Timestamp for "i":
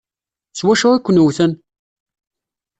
0.95-0.99